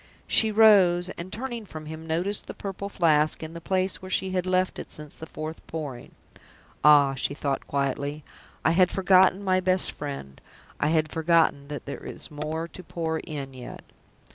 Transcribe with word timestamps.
She 0.25 0.51
rose, 0.51 1.09
and, 1.09 1.31
turning 1.31 1.63
from 1.63 1.85
him, 1.85 2.07
noticed 2.07 2.47
the 2.47 2.55
Purple 2.55 2.89
Flask 2.89 3.43
in 3.43 3.53
the 3.53 3.61
place 3.61 4.01
where 4.01 4.09
she 4.09 4.31
had 4.31 4.47
left 4.47 4.79
it 4.79 4.89
since 4.89 5.15
the 5.15 5.27
fourth 5.27 5.61
Pouring. 5.67 6.13
"Ah," 6.83 7.13
she 7.13 7.35
thought, 7.35 7.67
quietly, 7.67 8.23
"I 8.65 8.71
had 8.71 8.89
forgotten 8.89 9.43
my 9.43 9.59
best 9.59 9.91
friend 9.91 10.41
I 10.79 10.87
had 10.87 11.11
forgotten 11.11 11.67
that 11.67 11.85
there 11.85 12.03
is 12.03 12.31
more 12.31 12.67
to 12.69 12.83
pour 12.83 13.19
in 13.19 13.53
yet." 13.53 13.83